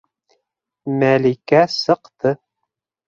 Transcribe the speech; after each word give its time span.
Мәликә 1.03 1.61
сыҡты. 1.77 2.37